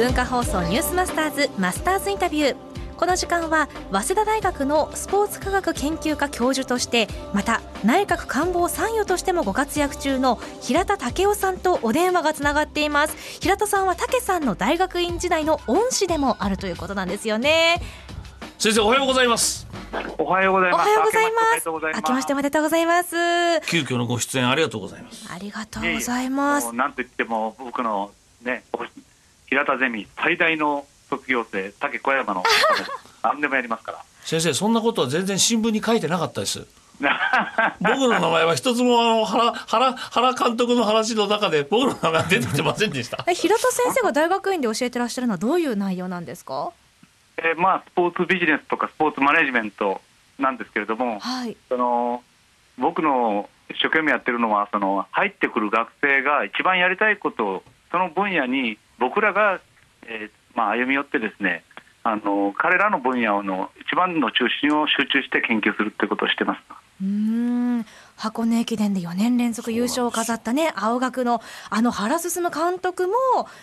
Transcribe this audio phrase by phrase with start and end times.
[0.00, 2.56] 文化放送ニュースマスターズマスターズインタビュー。
[2.96, 13.40] この時間は早稲田大学のスポーツ科学研究科教授としてまた内閣官房参与としてもご活躍中の平田武雄さんとお電話がつながっています。
[13.42, 17.82] 平田さんは武さんの大学院時代の恩師でもあるということなんですよね。
[18.58, 19.66] 先生おはようございます。
[20.16, 20.80] おはようございます。
[20.80, 22.00] おはようございます。
[22.00, 23.60] 明けましておめでとうございます。
[23.66, 25.28] 急遽のご出演ありがとうございます。
[25.30, 26.68] ありがとうございます。
[26.68, 28.12] もうなんといっても僕の
[28.42, 28.62] ね
[29.50, 32.42] 平田ゼミ最大の卒業生竹小山の
[33.22, 33.98] 何でもやりますから。
[34.24, 36.66] 先生そんなことは全然新聞に書いてなかったです。
[37.80, 43.24] 僕の名前は一つもあの原原原監督の話の中で僕の名前は出てきてませんでした。
[43.28, 46.70] え平田先生が大学院で教えてらっしゃるのはどういう内容なんですか？
[47.38, 50.00] えーまあスポーツビジネスとかスポーツマネジメント
[50.38, 51.56] なんですけれども、はい。
[51.70, 52.22] その
[52.76, 59.60] 僕の一生懸命やってるのはその入ってくる学生が一番やりたいことをその分野に僕らが、
[60.06, 61.64] えーまあ、歩み寄ってですね
[62.02, 66.60] あの彼らの分野の一番の中心を集中して研究するってことをしてます。
[67.02, 67.06] うー
[67.80, 67.86] ん。
[68.20, 71.40] 箱根駅伝で4年連続優勝を飾ったね青学の
[71.70, 73.14] あの原進監督も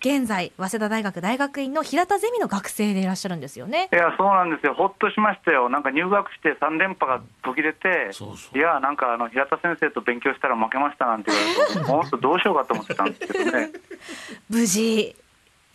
[0.00, 3.88] 現在早稲田大学大学院の平田ゼミの学生でいらっしゃるんですよね。
[3.92, 8.58] いやそうなんですよ、ほっとしましたよ、なんか入学して3連覇が途切れて、そうそう。
[8.58, 13.70] いや、なんかあの平田先生と勉強したら負けましたなんて言われて、もっとどうしようかと思ってたんですけどね、
[14.50, 15.14] 無事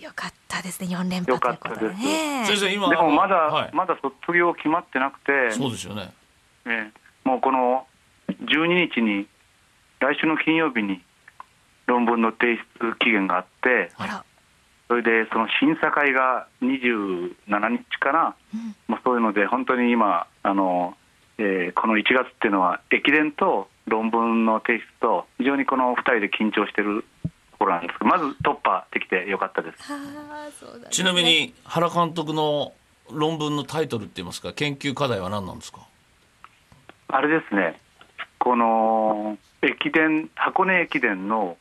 [0.05, 2.45] よかったですね4連覇ということでね。
[2.45, 6.13] 先生今でもまだ、はい、まだ卒業決まってなくて、そうですよね。
[6.67, 7.27] ええ。
[7.27, 7.87] もうこの
[8.29, 9.27] 12日に、
[9.99, 11.01] 来週の金曜日に
[11.87, 14.25] 論文の提出期限があって、あら。
[14.87, 17.33] それでその審査会が27
[17.69, 18.35] 日かな、
[18.87, 20.95] まあ、そういうので、本当に今、あの
[21.39, 27.05] えーこの1月っていうのは、駅伝と論文の提出と、非常にこの2人で緊張してると
[27.65, 29.91] ころなんですけど、まず突破できてよかったです。
[29.91, 32.73] ねちなみに原監督の
[33.11, 35.81] 論文のタイトルって言いますか研究課題は何なんですか？
[37.07, 37.79] あれですね、
[38.39, 41.57] この駅伝、箱根駅伝の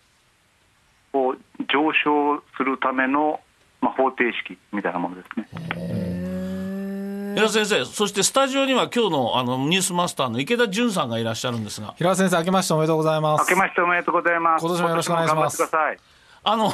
[1.13, 1.35] を
[1.73, 3.41] 上昇するための、
[3.81, 5.47] まあ、方程式みたいなものですね。
[7.35, 13.41] いや先生そしてスタジオには今日のあのニュースマスターの池田純さんがいらっしゃるんですが平田先生、明けましておめでとうございます。
[13.51, 14.63] 明けましておめでとうございます。
[14.63, 15.63] 今年もよろしくお願いします。
[16.45, 16.73] あの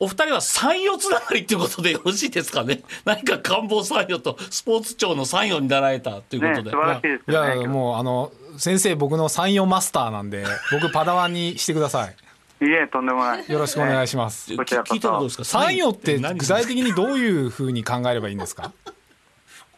[0.00, 7.46] お二人は参与つながりっていうことでよろしいですかね 何か官房参与とスポーツ庁の参与になられたというこね、とで、素晴らしいですよね。
[7.46, 12.64] いやいや、もう、あの、先生、僕の三四マスターなんで、 僕、パダワンにしてください。
[12.66, 13.44] いえ、とんでもない。
[13.48, 14.54] よろしくお願いします。
[14.56, 15.44] こちらこそ聞いたらどうですか？
[15.44, 16.38] 参与って何？
[16.38, 18.72] 具体的にどういうふうに考えればいいんですか？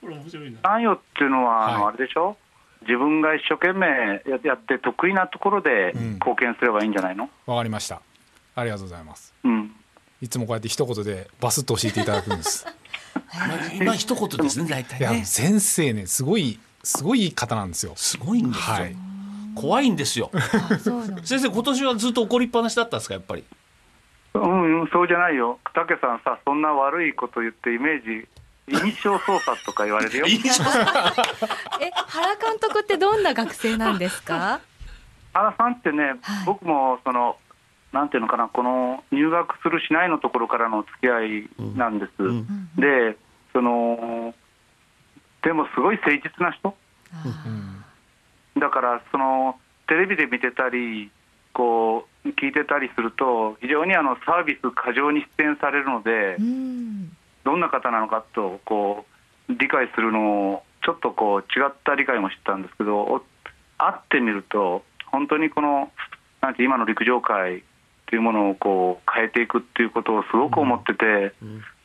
[0.07, 2.37] これ面白いな関与っていうのは、あのはいあれでしょ？
[2.83, 3.87] 自分が一生懸命
[4.31, 7.29] ややって得意なところでうん貢献すればいいんじゃないの？
[7.47, 8.01] わかりました。
[8.55, 9.35] ありがとうございます。
[9.45, 9.73] うん。
[10.23, 12.67] いつもこうやって一言でバスッと教えていただくんです。
[13.75, 17.93] 今一言ですね 大体いや、ね先生ね、すごい、すごいいい方なんですよ。
[17.97, 18.97] すごいんですよ、はい。
[19.55, 20.31] 怖いんですよ
[21.25, 23.45] 先生今年はずっと怒りっぱなしだったんですかやっぱり？
[24.35, 25.59] うん、うんそうじゃないよ。
[25.75, 28.29] 竹さんさ、そんな悪いこと言ってイメージ、
[28.69, 30.27] 印象操作とか言われるよ。
[30.29, 34.61] え原監督ってどんな学生なんですか？
[35.35, 37.37] 原さんってね、はい僕もその、
[37.93, 42.23] なんていうのかな、この入学するしないのところからの付き合いなんです。
[42.23, 42.47] ん
[42.77, 43.17] で、
[43.53, 44.35] その、
[45.43, 46.75] でもすごい誠実な人。
[47.45, 47.85] うん。
[48.61, 51.11] だからそのテレビで見てたり
[51.53, 56.96] こう聞いてたりすると非常にあのサービス過剰に出演されるのでうん
[57.47, 59.07] どんな方なのかとこ
[59.49, 63.23] う理解するのをちょっとこう違った理解もしてたんですけどお
[63.79, 65.91] 会ってみると本当にこの
[66.43, 67.63] なんて今の陸上界
[68.07, 71.35] というものをこう変えていくっていうことをすごく思ってて、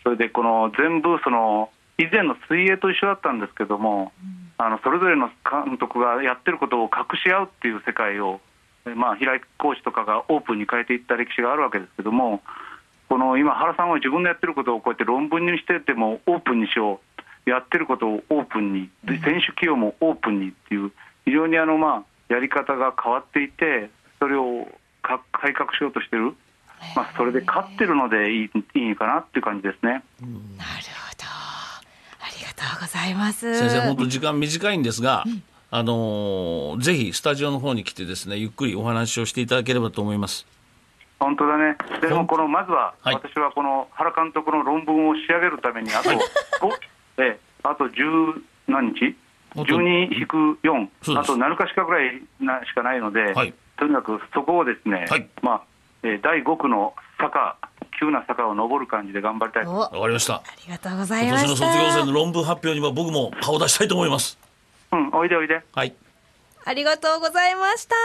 [0.03, 4.11] それでこの全部その以前の水泳と一緒だったんですけども、
[4.57, 8.39] あのそれぞれの監督がやってることを隠し合うっていう世界を、
[8.85, 12.41] えまあ、平井コーチとかがオープンに変えていった歴史があるわけですけども、
[13.11, 17.01] この今、原さんは自分のやってることをこうやって論文にしててもオープンにしよ
[17.45, 20.93] う、やってることをオープンに、で選手起用もオープンにっていう、
[21.25, 24.65] 非常にあの、まあ、やり方が変わっていて、それを
[25.01, 26.35] か改革しようとしてる、
[26.95, 29.91] まあ、それで勝ってるのでいいいいかなっていう感じですね。
[29.91, 31.25] なるほど。
[31.27, 31.81] あ
[32.39, 33.59] りがとうございます。
[33.59, 35.25] 先生本当時間短いんですが、
[35.69, 40.45] あのーぜひスタジオの方に来てですねゆっくりお話をしていただければと思います
[41.21, 43.13] 本当だね、でもこのまずは、はい。
[43.13, 46.09] 私はこの原監督の論文を仕上げるために、あと、
[46.59, 46.73] ご
[47.17, 49.15] えあと10何日、
[49.51, 51.31] あと12引く4、そうです。
[51.31, 53.53] あと7日しかぐらいなしかないので、はい。
[53.77, 55.27] とにかくそこをですね、はい。
[55.43, 55.61] まあ
[56.01, 57.55] えー第5区の坂
[57.99, 59.65] 急な坂を登る感じで頑張りたい。
[59.67, 60.37] おわかりました。
[60.37, 61.65] ありがとうござい今年ました。
[61.67, 64.39] の卒業生の論文発表には僕も顔出したいと思います。
[64.91, 65.61] うんおいでおいで。
[65.71, 65.93] はい
[66.65, 67.95] ありがとうございました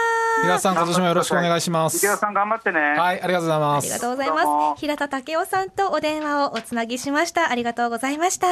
[0.41, 4.79] 平田さん今年もよろしくお願いします池田さん頑張ってねはいありがとうございまありがすとうございます。
[4.79, 7.49] 平田武雄さんとお電話をおつなぎしました。
[7.49, 8.47] ありがとうございました。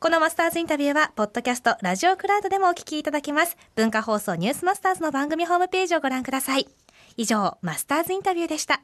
[0.00, 3.56] このマスターズインタビューは、ポッドキャスト、ラジオクラウドでもお聞きいただけます。
[3.76, 6.68] 文化放送ニュースマスターズの番組ホームページをご覧ください。
[7.16, 8.80] 以上、マスターズインタビューでした。